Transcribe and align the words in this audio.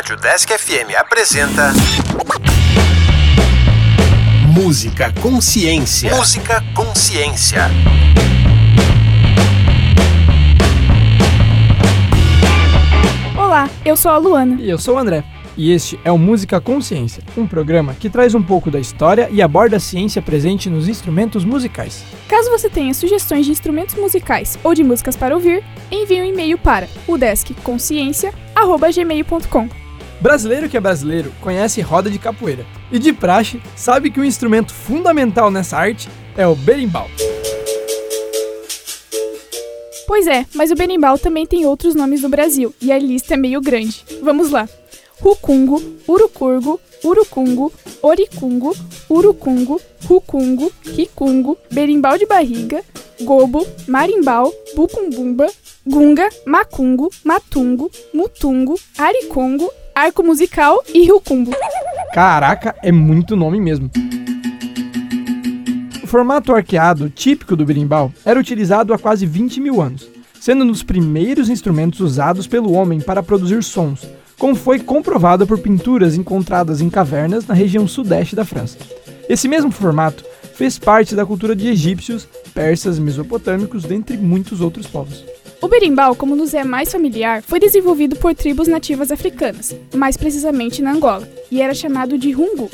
Rádio 0.00 0.16
Desk 0.16 0.50
FM 0.50 0.96
apresenta. 0.98 1.74
Música 4.46 5.12
Consciência. 5.20 6.16
Música 6.16 6.64
Consciência. 6.74 7.70
Olá, 13.36 13.68
eu 13.84 13.94
sou 13.94 14.10
a 14.10 14.16
Luana. 14.16 14.56
E 14.58 14.70
eu 14.70 14.78
sou 14.78 14.94
o 14.94 14.98
André. 14.98 15.22
E 15.54 15.70
este 15.70 16.00
é 16.02 16.10
o 16.10 16.16
Música 16.16 16.58
Consciência, 16.62 17.22
um 17.36 17.46
programa 17.46 17.92
que 17.92 18.08
traz 18.08 18.34
um 18.34 18.42
pouco 18.42 18.70
da 18.70 18.80
história 18.80 19.28
e 19.30 19.42
aborda 19.42 19.76
a 19.76 19.80
ciência 19.80 20.22
presente 20.22 20.70
nos 20.70 20.88
instrumentos 20.88 21.44
musicais. 21.44 22.02
Caso 22.26 22.48
você 22.48 22.70
tenha 22.70 22.94
sugestões 22.94 23.44
de 23.44 23.52
instrumentos 23.52 23.96
musicais 23.96 24.58
ou 24.64 24.74
de 24.74 24.82
músicas 24.82 25.14
para 25.14 25.34
ouvir, 25.34 25.62
envie 25.90 26.22
um 26.22 26.24
e-mail 26.24 26.56
para 26.56 26.88
udeskconsciência@gmail.com. 27.06 29.89
Brasileiro 30.20 30.68
que 30.68 30.76
é 30.76 30.80
brasileiro 30.80 31.32
conhece 31.40 31.80
roda 31.80 32.10
de 32.10 32.18
capoeira 32.18 32.66
e 32.92 32.98
de 32.98 33.12
praxe 33.12 33.60
sabe 33.74 34.10
que 34.10 34.20
um 34.20 34.24
instrumento 34.24 34.72
fundamental 34.72 35.50
nessa 35.50 35.78
arte 35.78 36.08
é 36.36 36.46
o 36.46 36.54
berimbau. 36.54 37.08
Pois 40.06 40.26
é, 40.26 40.44
mas 40.54 40.70
o 40.70 40.74
berimbau 40.74 41.18
também 41.18 41.46
tem 41.46 41.64
outros 41.64 41.94
nomes 41.94 42.20
no 42.20 42.28
Brasil 42.28 42.74
e 42.82 42.92
a 42.92 42.98
lista 42.98 43.34
é 43.34 43.36
meio 43.36 43.60
grande. 43.60 44.04
Vamos 44.22 44.50
lá. 44.50 44.68
Rucungo, 45.20 45.82
Urucurgo, 46.08 46.80
Urucungo, 47.04 47.72
Oricungo, 48.02 48.76
Urucungo, 49.08 49.80
Rucungo, 50.04 50.72
Ricungo, 50.84 51.56
Berimbau 51.70 52.18
de 52.18 52.26
Barriga, 52.26 52.82
Gobo, 53.22 53.66
Marimbau, 53.86 54.52
Bucumbumba, 54.74 55.46
Gunga, 55.86 56.28
Macungo, 56.46 57.10
Matungo, 57.24 57.90
Mutungo, 58.14 58.78
Aricongo, 58.98 59.70
Arco 59.94 60.22
Musical 60.22 60.82
e 60.92 61.10
Rucumbo. 61.10 61.52
Caraca, 62.12 62.74
é 62.82 62.90
muito 62.90 63.36
nome 63.36 63.60
mesmo. 63.60 63.90
O 66.02 66.06
formato 66.06 66.52
arqueado 66.54 67.08
típico 67.10 67.54
do 67.54 67.64
berimbau 67.64 68.12
era 68.24 68.40
utilizado 68.40 68.92
há 68.92 68.98
quase 68.98 69.26
20 69.26 69.60
mil 69.60 69.80
anos, 69.80 70.08
sendo 70.40 70.64
um 70.64 70.66
dos 70.66 70.82
primeiros 70.82 71.48
instrumentos 71.48 72.00
usados 72.00 72.46
pelo 72.46 72.72
homem 72.72 73.00
para 73.00 73.22
produzir 73.22 73.62
sons, 73.62 74.06
como 74.38 74.54
foi 74.54 74.78
comprovado 74.80 75.46
por 75.46 75.58
pinturas 75.58 76.14
encontradas 76.14 76.80
em 76.80 76.88
cavernas 76.88 77.46
na 77.46 77.54
região 77.54 77.86
sudeste 77.86 78.34
da 78.34 78.44
França. 78.44 78.78
Esse 79.28 79.46
mesmo 79.46 79.70
formato 79.70 80.24
fez 80.54 80.78
parte 80.78 81.14
da 81.14 81.24
cultura 81.24 81.54
de 81.54 81.68
egípcios, 81.68 82.28
persas, 82.52 82.98
mesopotâmicos, 82.98 83.84
dentre 83.84 84.16
muitos 84.16 84.60
outros 84.60 84.86
povos. 84.86 85.24
O 85.62 85.68
berimbau, 85.68 86.16
como 86.16 86.34
nos 86.34 86.54
é 86.54 86.64
mais 86.64 86.90
familiar, 86.90 87.42
foi 87.42 87.60
desenvolvido 87.60 88.16
por 88.16 88.34
tribos 88.34 88.66
nativas 88.66 89.12
africanas, 89.12 89.76
mais 89.94 90.16
precisamente 90.16 90.80
na 90.80 90.92
Angola, 90.92 91.28
e 91.50 91.60
era 91.60 91.74
chamado 91.74 92.16
de 92.16 92.32
rungu. 92.32 92.70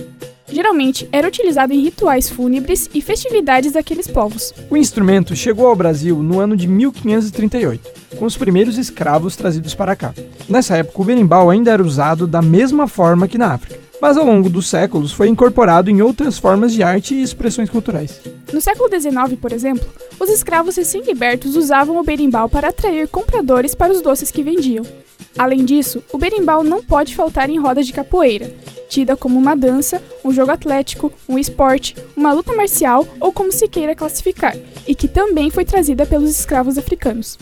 Geralmente 0.48 1.08
era 1.10 1.26
utilizado 1.26 1.72
em 1.72 1.80
rituais 1.80 2.30
fúnebres 2.30 2.88
e 2.94 3.02
festividades 3.02 3.72
daqueles 3.72 4.06
povos. 4.06 4.54
O 4.70 4.76
instrumento 4.76 5.34
chegou 5.34 5.66
ao 5.66 5.74
Brasil 5.74 6.22
no 6.22 6.38
ano 6.38 6.56
de 6.56 6.68
1538, 6.68 7.90
com 8.16 8.24
os 8.24 8.36
primeiros 8.36 8.78
escravos 8.78 9.34
trazidos 9.34 9.74
para 9.74 9.96
cá. 9.96 10.14
Nessa 10.48 10.76
época, 10.76 11.02
o 11.02 11.04
berimbau 11.04 11.50
ainda 11.50 11.72
era 11.72 11.82
usado 11.82 12.24
da 12.24 12.40
mesma 12.40 12.86
forma 12.86 13.26
que 13.26 13.36
na 13.36 13.52
África, 13.52 13.80
mas 14.00 14.16
ao 14.16 14.24
longo 14.24 14.48
dos 14.48 14.68
séculos 14.68 15.10
foi 15.10 15.28
incorporado 15.28 15.90
em 15.90 16.02
outras 16.02 16.38
formas 16.38 16.72
de 16.72 16.84
arte 16.84 17.16
e 17.16 17.22
expressões 17.22 17.68
culturais. 17.68 18.20
No 18.52 18.60
século 18.60 18.88
XIX, 18.88 19.38
por 19.40 19.52
exemplo, 19.52 19.86
os 20.20 20.30
escravos 20.30 20.76
recém-libertos 20.76 21.56
usavam 21.56 21.98
o 21.98 22.04
berimbau 22.04 22.48
para 22.48 22.68
atrair 22.68 23.08
compradores 23.08 23.74
para 23.74 23.92
os 23.92 24.00
doces 24.00 24.30
que 24.30 24.42
vendiam. 24.42 24.84
Além 25.36 25.64
disso, 25.64 26.02
o 26.12 26.18
berimbau 26.18 26.62
não 26.62 26.82
pode 26.82 27.14
faltar 27.14 27.50
em 27.50 27.58
rodas 27.58 27.86
de 27.86 27.92
capoeira, 27.92 28.50
tida 28.88 29.16
como 29.16 29.38
uma 29.38 29.54
dança, 29.54 30.00
um 30.24 30.32
jogo 30.32 30.52
atlético, 30.52 31.12
um 31.28 31.38
esporte, 31.38 31.94
uma 32.16 32.32
luta 32.32 32.54
marcial 32.54 33.06
ou 33.20 33.32
como 33.32 33.52
se 33.52 33.68
queira 33.68 33.94
classificar, 33.94 34.56
e 34.86 34.94
que 34.94 35.08
também 35.08 35.50
foi 35.50 35.64
trazida 35.64 36.06
pelos 36.06 36.30
escravos 36.30 36.78
africanos. 36.78 37.36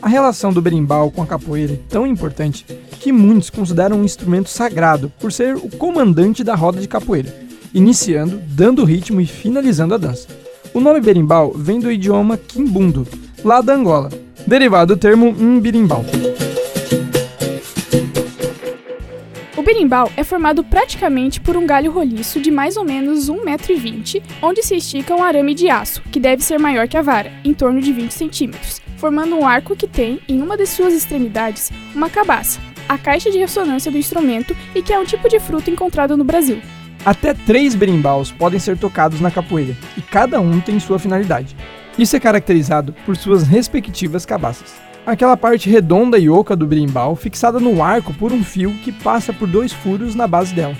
A 0.00 0.08
relação 0.08 0.52
do 0.52 0.62
berimbau 0.62 1.10
com 1.10 1.22
a 1.22 1.26
capoeira 1.26 1.74
é 1.74 1.80
tão 1.88 2.06
importante 2.06 2.64
que 2.98 3.12
muitos 3.12 3.50
consideram 3.50 3.98
um 3.98 4.04
instrumento 4.04 4.48
sagrado 4.48 5.12
por 5.20 5.30
ser 5.30 5.54
o 5.54 5.68
comandante 5.76 6.42
da 6.42 6.54
roda 6.54 6.80
de 6.80 6.88
capoeira, 6.88 7.32
iniciando, 7.72 8.40
dando 8.48 8.84
ritmo 8.84 9.20
e 9.20 9.26
finalizando 9.26 9.94
a 9.94 9.98
dança. 9.98 10.45
O 10.74 10.80
nome 10.80 11.00
berimbau 11.00 11.52
vem 11.52 11.80
do 11.80 11.90
idioma 11.90 12.36
quimbundo, 12.36 13.06
lá 13.44 13.60
da 13.60 13.74
Angola, 13.74 14.10
derivado 14.46 14.94
do 14.94 15.00
termo 15.00 15.32
mbirimbau. 15.32 16.04
O 19.56 19.62
berimbau 19.62 20.10
é 20.16 20.22
formado 20.22 20.62
praticamente 20.62 21.40
por 21.40 21.56
um 21.56 21.66
galho 21.66 21.90
roliço 21.90 22.40
de 22.40 22.50
mais 22.50 22.76
ou 22.76 22.84
menos 22.84 23.30
1,20m, 23.30 24.22
onde 24.42 24.62
se 24.62 24.76
estica 24.76 25.14
um 25.14 25.22
arame 25.22 25.54
de 25.54 25.68
aço, 25.68 26.02
que 26.12 26.20
deve 26.20 26.44
ser 26.44 26.58
maior 26.58 26.86
que 26.86 26.96
a 26.96 27.02
vara, 27.02 27.32
em 27.44 27.54
torno 27.54 27.80
de 27.80 27.92
20 27.92 28.12
centímetros, 28.12 28.80
formando 28.96 29.34
um 29.34 29.46
arco 29.46 29.74
que 29.74 29.88
tem, 29.88 30.20
em 30.28 30.42
uma 30.42 30.56
de 30.56 30.66
suas 30.66 30.94
extremidades, 30.94 31.72
uma 31.94 32.10
cabaça, 32.10 32.60
a 32.88 32.96
caixa 32.96 33.30
de 33.30 33.38
ressonância 33.38 33.90
do 33.90 33.98
instrumento 33.98 34.56
e 34.74 34.82
que 34.82 34.92
é 34.92 34.98
um 34.98 35.04
tipo 35.04 35.28
de 35.28 35.40
fruta 35.40 35.70
encontrado 35.70 36.16
no 36.16 36.24
Brasil. 36.24 36.60
Até 37.06 37.32
três 37.32 37.76
berimbaus 37.76 38.32
podem 38.32 38.58
ser 38.58 38.76
tocados 38.76 39.20
na 39.20 39.30
capoeira, 39.30 39.76
e 39.96 40.02
cada 40.02 40.40
um 40.40 40.60
tem 40.60 40.80
sua 40.80 40.98
finalidade. 40.98 41.56
Isso 41.96 42.16
é 42.16 42.18
caracterizado 42.18 42.92
por 43.06 43.16
suas 43.16 43.44
respectivas 43.44 44.26
cabaças. 44.26 44.74
Aquela 45.06 45.36
parte 45.36 45.70
redonda 45.70 46.18
e 46.18 46.28
oca 46.28 46.56
do 46.56 46.66
berimbau 46.66 47.14
fixada 47.14 47.60
no 47.60 47.80
arco 47.80 48.12
por 48.12 48.32
um 48.32 48.42
fio 48.42 48.72
que 48.82 48.90
passa 48.90 49.32
por 49.32 49.46
dois 49.46 49.72
furos 49.72 50.16
na 50.16 50.26
base 50.26 50.52
dela. 50.52 50.74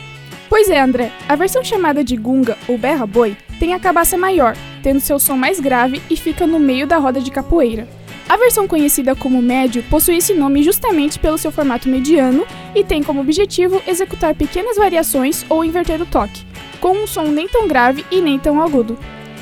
Pois 0.48 0.68
é, 0.68 0.80
André, 0.80 1.12
a 1.28 1.36
versão 1.36 1.62
chamada 1.62 2.02
de 2.02 2.16
gunga 2.16 2.58
ou 2.66 2.76
berra-boi 2.76 3.36
tem 3.60 3.72
a 3.72 3.78
cabaça 3.78 4.18
maior, 4.18 4.56
tendo 4.82 4.98
seu 4.98 5.20
som 5.20 5.36
mais 5.36 5.60
grave 5.60 6.02
e 6.10 6.16
fica 6.16 6.44
no 6.44 6.58
meio 6.58 6.88
da 6.88 6.98
roda 6.98 7.20
de 7.20 7.30
capoeira. 7.30 7.86
A 8.28 8.36
versão 8.36 8.66
conhecida 8.66 9.14
como 9.14 9.40
médio 9.40 9.84
possui 9.84 10.16
esse 10.16 10.34
nome 10.34 10.62
justamente 10.62 11.16
pelo 11.18 11.38
seu 11.38 11.52
formato 11.52 11.88
mediano 11.88 12.44
e 12.74 12.82
tem 12.82 13.00
como 13.00 13.20
objetivo 13.20 13.80
executar 13.86 14.34
pequenas 14.34 14.76
variações 14.76 15.46
ou 15.48 15.64
inverter 15.64 16.02
o 16.02 16.06
toque, 16.06 16.44
com 16.80 17.04
um 17.04 17.06
som 17.06 17.28
nem 17.28 17.48
tão 17.48 17.68
grave 17.68 18.04
e 18.10 18.20
nem 18.20 18.36
tão 18.36 18.60
agudo. 18.60 18.98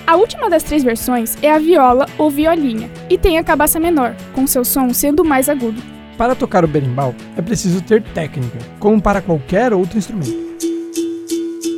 A 0.07 0.17
última 0.17 0.51
das 0.51 0.63
três 0.63 0.85
versões 0.85 1.39
é 1.41 1.51
a 1.51 1.59
viola 1.59 2.07
ou 2.19 2.31
violinha 2.31 2.91
e 3.09 3.17
tem 3.17 3.39
a 3.39 3.45
cabaça 3.45 3.81
menor, 3.81 4.15
com 4.35 4.47
seu 4.47 4.67
som 4.67 4.93
sendo 4.93 5.25
mais 5.25 5.49
agudo. 5.49 5.83
Para 6.19 6.35
tocar 6.35 6.63
o 6.63 6.69
berimbau 6.69 7.15
é 7.39 7.43
preciso 7.43 7.81
ter 7.81 8.03
técnica, 8.03 8.59
como 8.79 9.01
para 9.01 9.23
qualquer 9.23 9.73
outro 9.73 9.97
instrumento. 9.97 10.45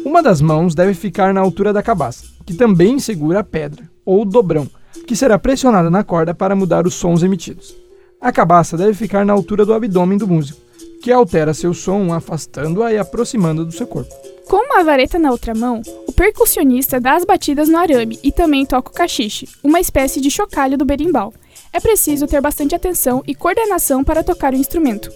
Uma 0.04 0.22
das 0.24 0.40
mãos 0.40 0.74
deve 0.74 0.92
ficar 0.92 1.32
na 1.32 1.40
altura 1.40 1.72
da 1.72 1.84
cabaça, 1.84 2.26
que 2.44 2.54
também 2.54 2.98
segura 2.98 3.40
a 3.40 3.44
pedra, 3.44 3.88
ou 4.04 4.24
dobrão, 4.24 4.68
que 5.06 5.16
será 5.16 5.38
pressionada 5.38 5.90
na 5.90 6.04
corda 6.04 6.34
para 6.34 6.56
mudar 6.56 6.86
os 6.86 6.94
sons 6.94 7.22
emitidos. 7.22 7.74
A 8.20 8.32
cabaça 8.32 8.76
deve 8.76 8.94
ficar 8.94 9.24
na 9.24 9.32
altura 9.32 9.64
do 9.64 9.74
abdômen 9.74 10.18
do 10.18 10.26
músico, 10.26 10.60
que 11.02 11.12
altera 11.12 11.54
seu 11.54 11.74
som 11.74 12.12
afastando-a 12.12 12.92
e 12.92 12.98
aproximando 12.98 13.64
do 13.64 13.72
seu 13.72 13.86
corpo. 13.86 14.14
Com 14.48 14.56
uma 14.56 14.84
vareta 14.84 15.18
na 15.18 15.30
outra 15.30 15.54
mão, 15.54 15.82
o 16.06 16.12
percussionista 16.12 17.00
dá 17.00 17.14
as 17.14 17.24
batidas 17.24 17.68
no 17.68 17.78
arame 17.78 18.18
e 18.22 18.30
também 18.30 18.64
toca 18.64 18.90
o 18.90 18.94
cachiche, 18.94 19.48
uma 19.62 19.80
espécie 19.80 20.20
de 20.20 20.30
chocalho 20.30 20.78
do 20.78 20.84
berimbau. 20.84 21.32
É 21.72 21.80
preciso 21.80 22.26
ter 22.26 22.40
bastante 22.40 22.74
atenção 22.74 23.22
e 23.26 23.34
coordenação 23.34 24.02
para 24.02 24.24
tocar 24.24 24.52
o 24.52 24.56
instrumento. 24.56 25.12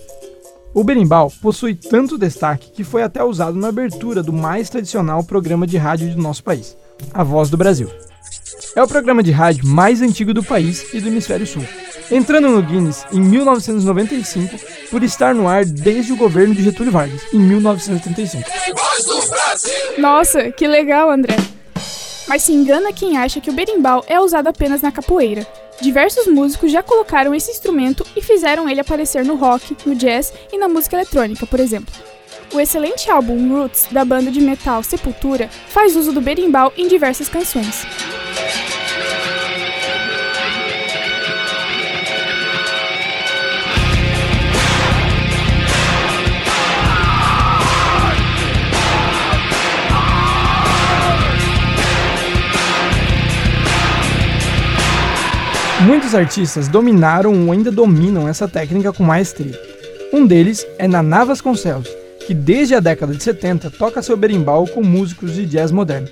O 0.75 0.85
berimbau 0.85 1.33
possui 1.43 1.75
tanto 1.75 2.19
destaque 2.19 2.71
que 2.71 2.85
foi 2.85 3.03
até 3.03 3.25
usado 3.25 3.57
na 3.59 3.69
abertura 3.69 4.23
do 4.23 4.33
mais 4.33 4.69
tradicional 4.69 5.25
programa 5.25 5.67
de 5.67 5.77
rádio 5.77 6.15
do 6.15 6.23
nosso 6.23 6.45
país, 6.45 6.77
A 7.13 7.25
Voz 7.25 7.51
do 7.51 7.57
Brasil. 7.57 7.89
É 8.75 8.83
o 8.83 8.89
programa 8.89 9.23
de 9.23 9.31
rádio 9.31 9.67
mais 9.67 10.01
antigo 10.03 10.33
do 10.33 10.43
país 10.43 10.93
e 10.95 11.01
do 11.01 11.09
Hemisfério 11.09 11.47
Sul, 11.47 11.65
entrando 12.11 12.49
no 12.49 12.63
Guinness 12.63 13.05
em 13.13 13.21
1995 13.21 14.57
por 14.91 15.03
estar 15.03 15.35
no 15.35 15.49
ar 15.49 15.65
desde 15.65 16.13
o 16.13 16.17
governo 16.17 16.55
de 16.55 16.63
Getúlio 16.63 16.93
Vargas, 16.93 17.23
em 17.33 17.39
1935. 17.39 18.49
Nossa, 19.99 20.51
que 20.51 20.67
legal, 20.67 21.11
André! 21.11 21.37
Mas 22.29 22.43
se 22.43 22.53
engana 22.53 22.93
quem 22.93 23.17
acha 23.17 23.41
que 23.41 23.51
o 23.51 23.53
berimbau 23.53 24.05
é 24.07 24.21
usado 24.21 24.47
apenas 24.47 24.83
na 24.83 24.93
capoeira. 24.93 25.45
Diversos 25.81 26.27
músicos 26.27 26.71
já 26.71 26.83
colocaram 26.83 27.35
esse 27.35 27.51
instrumento 27.51 28.07
e 28.15 28.23
fizeram 28.23 28.69
ele 28.69 28.81
aparecer 28.81 29.25
no 29.25 29.35
rock, 29.35 29.77
no 29.85 29.95
jazz 29.95 30.33
e 30.53 30.59
na 30.59 30.69
música 30.69 30.95
eletrônica, 30.95 31.45
por 31.47 31.59
exemplo. 31.59 31.93
O 32.53 32.59
excelente 32.59 33.09
álbum 33.09 33.49
Roots 33.49 33.87
da 33.93 34.05
banda 34.05 34.29
de 34.29 34.41
metal 34.41 34.83
Sepultura 34.83 35.49
faz 35.69 35.95
uso 35.95 36.13
do 36.13 36.21
berimbau 36.21 36.73
em 36.77 36.89
diversas 36.89 37.29
canções. 37.29 37.87
Muitos 55.87 56.17
artistas 56.17 56.67
dominaram 56.67 57.47
ou 57.47 57.53
ainda 57.53 57.71
dominam 57.71 58.29
essa 58.29 58.49
técnica 58.49 58.93
com 58.93 59.05
maestria. 59.05 59.59
Um 60.13 60.27
deles 60.27 60.67
é 60.77 60.89
Naná 60.89 61.25
Vasconcelos, 61.25 62.00
que 62.31 62.35
desde 62.35 62.77
a 62.77 62.81
década 62.81 63.13
de 63.13 63.21
70 63.21 63.73
toca 63.73 64.01
seu 64.01 64.17
berimbau 64.17 64.65
com 64.65 64.85
músicos 64.85 65.35
de 65.35 65.45
jazz 65.45 65.73
moderno. 65.73 66.07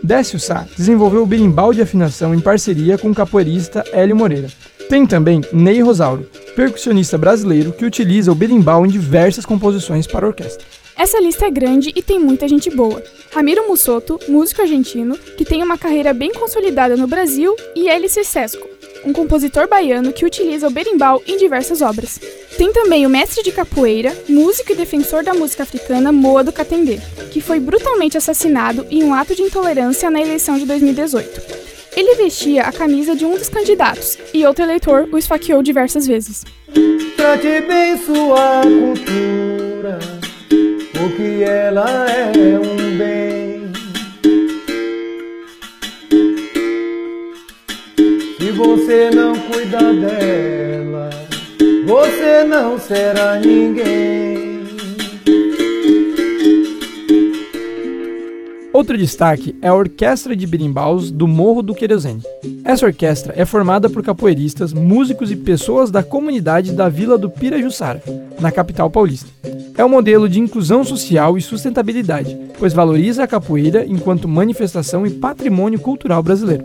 Décio 0.00 0.38
Sá 0.38 0.64
desenvolveu 0.76 1.24
o 1.24 1.26
berimbau 1.26 1.74
de 1.74 1.82
afinação 1.82 2.32
em 2.32 2.38
parceria 2.38 2.96
com 2.96 3.10
o 3.10 3.14
capoeirista 3.14 3.82
Hélio 3.92 4.14
Moreira. 4.14 4.46
Tem 4.88 5.04
também 5.04 5.40
Ney 5.52 5.80
Rosauro, 5.80 6.30
percussionista 6.54 7.18
brasileiro 7.18 7.72
que 7.72 7.84
utiliza 7.84 8.30
o 8.30 8.36
berimbau 8.36 8.86
em 8.86 8.88
diversas 8.88 9.44
composições 9.44 10.06
para 10.06 10.28
orquestra. 10.28 10.64
Essa 10.96 11.20
lista 11.20 11.46
é 11.46 11.50
grande 11.50 11.92
e 11.92 12.02
tem 12.02 12.20
muita 12.20 12.46
gente 12.46 12.70
boa. 12.70 13.02
Ramiro 13.34 13.66
Mussoto, 13.66 14.20
músico 14.28 14.62
argentino, 14.62 15.18
que 15.36 15.44
tem 15.44 15.60
uma 15.60 15.76
carreira 15.76 16.14
bem 16.14 16.32
consolidada 16.32 16.96
no 16.96 17.08
Brasil, 17.08 17.52
e 17.74 17.88
Hélice 17.88 18.22
Sesco, 18.22 18.68
um 19.04 19.12
compositor 19.12 19.68
baiano 19.68 20.12
que 20.12 20.24
utiliza 20.24 20.66
o 20.66 20.70
berimbau 20.70 21.22
em 21.26 21.36
diversas 21.36 21.82
obras. 21.82 22.20
Tem 22.56 22.72
também 22.72 23.06
o 23.06 23.10
mestre 23.10 23.42
de 23.42 23.52
capoeira, 23.52 24.16
músico 24.28 24.72
e 24.72 24.74
defensor 24.74 25.22
da 25.22 25.34
música 25.34 25.62
africana 25.62 26.12
Moa 26.12 26.42
do 26.42 26.52
Catendê, 26.52 26.98
que 27.30 27.40
foi 27.40 27.60
brutalmente 27.60 28.16
assassinado 28.16 28.86
em 28.90 29.04
um 29.04 29.14
ato 29.14 29.34
de 29.34 29.42
intolerância 29.42 30.10
na 30.10 30.20
eleição 30.20 30.58
de 30.58 30.66
2018. 30.66 31.68
Ele 31.96 32.14
vestia 32.14 32.62
a 32.62 32.72
camisa 32.72 33.16
de 33.16 33.24
um 33.24 33.36
dos 33.36 33.48
candidatos 33.48 34.18
e 34.32 34.46
outro 34.46 34.64
eleitor 34.64 35.08
o 35.10 35.18
esfaqueou 35.18 35.62
diversas 35.62 36.06
vezes. 36.06 36.44
Bem 37.66 37.96
sua 37.98 38.62
cultura, 38.62 39.98
porque 40.92 41.42
ela 41.44 42.06
é 42.10 42.58
um 42.58 42.77
você 48.78 49.10
não 49.10 49.34
cuidar 49.34 49.92
dela, 49.92 51.10
você 51.84 52.44
não 52.44 52.78
será 52.78 53.36
ninguém. 53.40 54.38
Outro 58.72 58.96
destaque 58.96 59.56
é 59.60 59.66
a 59.66 59.74
Orquestra 59.74 60.36
de 60.36 60.46
Birimbaus 60.46 61.10
do 61.10 61.26
Morro 61.26 61.60
do 61.60 61.74
Querosene. 61.74 62.22
Essa 62.64 62.86
orquestra 62.86 63.34
é 63.36 63.44
formada 63.44 63.90
por 63.90 64.04
capoeiristas, 64.04 64.72
músicos 64.72 65.32
e 65.32 65.36
pessoas 65.36 65.90
da 65.90 66.04
comunidade 66.04 66.72
da 66.72 66.88
Vila 66.88 67.18
do 67.18 67.28
Pirajussara, 67.28 68.00
na 68.38 68.52
capital 68.52 68.88
paulista. 68.88 69.28
É 69.76 69.84
um 69.84 69.88
modelo 69.88 70.28
de 70.28 70.38
inclusão 70.38 70.84
social 70.84 71.36
e 71.36 71.42
sustentabilidade, 71.42 72.38
pois 72.60 72.72
valoriza 72.72 73.24
a 73.24 73.26
capoeira 73.26 73.84
enquanto 73.84 74.28
manifestação 74.28 75.04
e 75.04 75.10
patrimônio 75.10 75.80
cultural 75.80 76.22
brasileiro. 76.22 76.64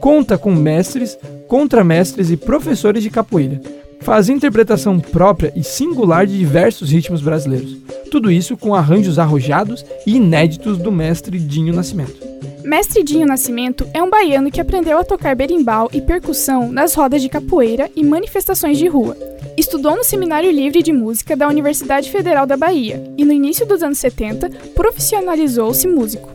Conta 0.00 0.36
com 0.36 0.52
mestres, 0.54 1.18
contramestres 1.48 2.30
e 2.30 2.36
professores 2.36 3.02
de 3.02 3.10
capoeira. 3.10 3.60
Faz 4.00 4.28
interpretação 4.28 5.00
própria 5.00 5.52
e 5.56 5.64
singular 5.64 6.26
de 6.26 6.38
diversos 6.38 6.90
ritmos 6.90 7.20
brasileiros. 7.20 7.76
Tudo 8.10 8.30
isso 8.30 8.56
com 8.56 8.74
arranjos 8.74 9.18
arrojados 9.18 9.84
e 10.06 10.16
inéditos 10.16 10.78
do 10.78 10.92
mestre 10.92 11.38
Dinho 11.38 11.74
Nascimento. 11.74 12.28
Mestre 12.62 13.02
Dinho 13.02 13.26
Nascimento 13.26 13.88
é 13.94 14.02
um 14.02 14.10
baiano 14.10 14.50
que 14.50 14.60
aprendeu 14.60 14.98
a 14.98 15.04
tocar 15.04 15.34
berimbau 15.34 15.88
e 15.92 16.00
percussão 16.00 16.70
nas 16.70 16.94
rodas 16.94 17.22
de 17.22 17.28
capoeira 17.28 17.90
e 17.96 18.04
manifestações 18.04 18.78
de 18.78 18.86
rua. 18.86 19.16
Estudou 19.56 19.96
no 19.96 20.04
Seminário 20.04 20.50
Livre 20.50 20.82
de 20.82 20.92
Música 20.92 21.34
da 21.34 21.48
Universidade 21.48 22.10
Federal 22.10 22.46
da 22.46 22.56
Bahia 22.56 23.02
e, 23.16 23.24
no 23.24 23.32
início 23.32 23.66
dos 23.66 23.82
anos 23.82 23.98
70, 23.98 24.50
profissionalizou-se 24.74 25.88
músico. 25.88 26.30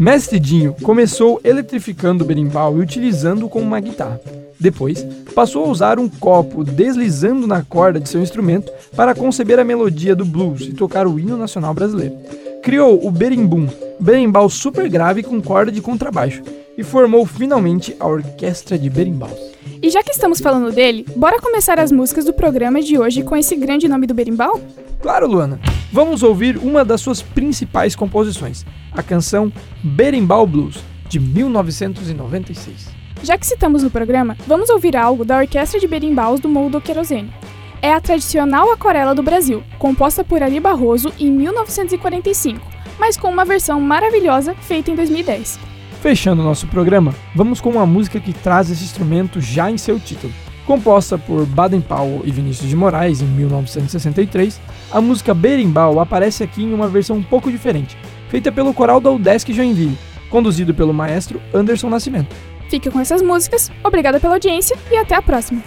Mestre 0.00 0.40
Dinho 0.40 0.74
começou 0.82 1.38
eletrificando 1.44 2.24
o 2.24 2.26
berimbau 2.26 2.78
e 2.78 2.80
utilizando-o 2.80 3.50
como 3.50 3.66
uma 3.66 3.78
guitarra. 3.80 4.18
Depois, 4.58 5.06
passou 5.34 5.66
a 5.66 5.68
usar 5.68 5.98
um 5.98 6.08
copo 6.08 6.64
deslizando 6.64 7.46
na 7.46 7.62
corda 7.62 8.00
de 8.00 8.08
seu 8.08 8.22
instrumento 8.22 8.72
para 8.96 9.14
conceber 9.14 9.58
a 9.58 9.64
melodia 9.64 10.16
do 10.16 10.24
blues 10.24 10.62
e 10.62 10.72
tocar 10.72 11.06
o 11.06 11.20
hino 11.20 11.36
nacional 11.36 11.74
brasileiro. 11.74 12.16
Criou 12.62 13.06
o 13.06 13.10
berimbum, 13.10 13.68
berimbau 14.00 14.48
super 14.48 14.88
grave 14.88 15.22
com 15.22 15.38
corda 15.38 15.70
de 15.70 15.82
contrabaixo, 15.82 16.42
e 16.78 16.82
formou 16.82 17.26
finalmente 17.26 17.94
a 18.00 18.06
Orquestra 18.06 18.78
de 18.78 18.88
Berimbaus. 18.88 19.38
E 19.82 19.88
já 19.88 20.02
que 20.02 20.10
estamos 20.10 20.40
falando 20.40 20.70
dele, 20.70 21.06
bora 21.16 21.40
começar 21.40 21.80
as 21.80 21.90
músicas 21.90 22.26
do 22.26 22.34
programa 22.34 22.82
de 22.82 22.98
hoje 22.98 23.22
com 23.22 23.34
esse 23.34 23.56
grande 23.56 23.88
nome 23.88 24.06
do 24.06 24.12
berimbau? 24.12 24.60
Claro, 25.00 25.26
Luana. 25.26 25.58
Vamos 25.90 26.22
ouvir 26.22 26.58
uma 26.58 26.84
das 26.84 27.00
suas 27.00 27.22
principais 27.22 27.96
composições, 27.96 28.66
a 28.92 29.02
canção 29.02 29.50
Berimbau 29.82 30.46
Blues, 30.46 30.84
de 31.08 31.18
1996. 31.18 32.88
Já 33.22 33.38
que 33.38 33.46
citamos 33.46 33.82
no 33.82 33.90
programa, 33.90 34.36
vamos 34.46 34.68
ouvir 34.68 34.94
algo 34.94 35.24
da 35.24 35.38
Orquestra 35.38 35.80
de 35.80 35.88
Berimbaus 35.88 36.40
do 36.40 36.48
Morro 36.48 36.70
do 36.70 36.80
Querosene. 36.80 37.32
É 37.80 37.94
a 37.94 38.00
tradicional 38.00 38.70
aquarela 38.70 39.14
do 39.14 39.22
Brasil, 39.22 39.62
composta 39.78 40.22
por 40.22 40.42
Ali 40.42 40.60
Barroso 40.60 41.10
em 41.18 41.30
1945, 41.30 42.60
mas 42.98 43.16
com 43.16 43.30
uma 43.30 43.46
versão 43.46 43.80
maravilhosa 43.80 44.54
feita 44.56 44.90
em 44.90 44.94
2010. 44.94 45.69
Fechando 46.00 46.42
nosso 46.42 46.66
programa, 46.66 47.14
vamos 47.34 47.60
com 47.60 47.68
uma 47.68 47.84
música 47.84 48.18
que 48.18 48.32
traz 48.32 48.70
esse 48.70 48.82
instrumento 48.82 49.38
já 49.38 49.70
em 49.70 49.76
seu 49.76 50.00
título. 50.00 50.32
Composta 50.64 51.18
por 51.18 51.44
Baden 51.44 51.82
Powell 51.82 52.22
e 52.24 52.30
Vinícius 52.30 52.70
de 52.70 52.74
Moraes 52.74 53.20
em 53.20 53.26
1963, 53.26 54.58
a 54.90 54.98
música 54.98 55.34
Berimbau 55.34 56.00
aparece 56.00 56.42
aqui 56.42 56.62
em 56.62 56.72
uma 56.72 56.88
versão 56.88 57.16
um 57.16 57.22
pouco 57.22 57.50
diferente, 57.50 57.98
feita 58.30 58.50
pelo 58.50 58.72
coral 58.72 58.98
da 58.98 59.10
UDESC 59.10 59.52
Joinville, 59.52 59.98
conduzido 60.30 60.72
pelo 60.72 60.94
maestro 60.94 61.40
Anderson 61.52 61.90
Nascimento. 61.90 62.34
Fique 62.70 62.90
com 62.90 62.98
essas 62.98 63.20
músicas, 63.20 63.70
obrigada 63.84 64.18
pela 64.18 64.34
audiência 64.34 64.78
e 64.90 64.96
até 64.96 65.14
a 65.16 65.20
próxima! 65.20 65.60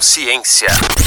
Música 0.00 0.99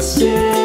Consciência. 0.00 0.59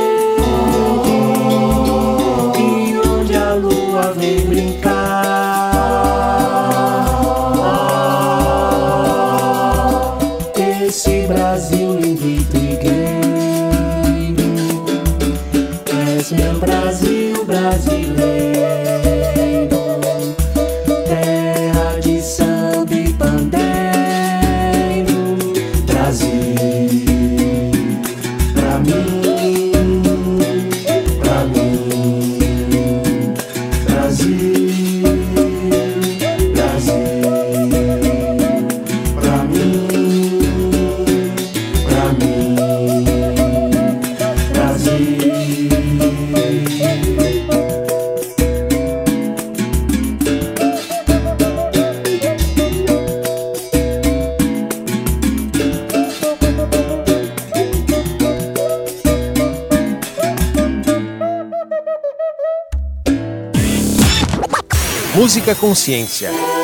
Música 65.26 65.56
Consciência. 65.56 66.55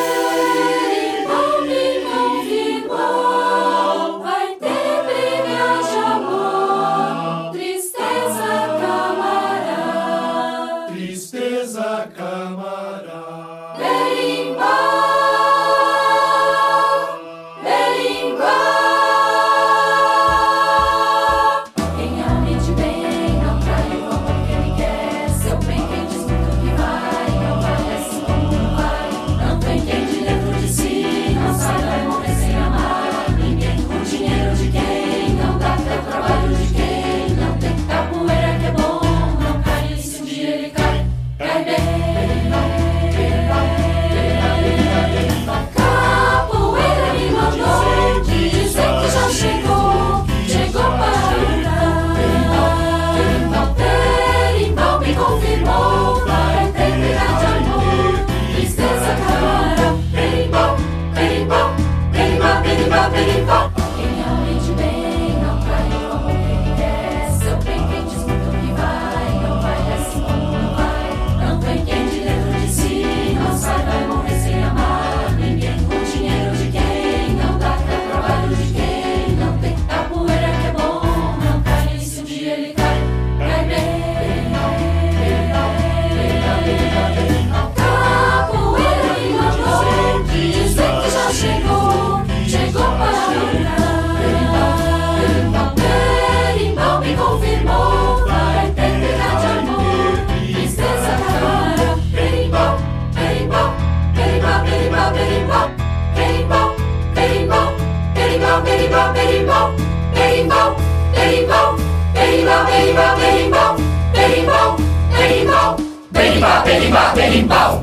Berimbau, 116.22 116.62
berimbau, 116.62 117.14
berimbau, 117.14 117.82